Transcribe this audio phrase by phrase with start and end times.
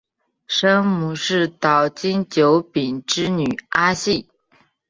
[0.47, 4.27] 生母是岛津久丙之女阿幸。